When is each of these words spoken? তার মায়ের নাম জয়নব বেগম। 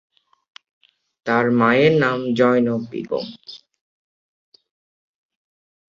তার 1.27 1.45
মায়ের 1.51 1.93
নাম 1.99 2.19
জয়নব 2.33 2.81
বেগম। 2.91 3.25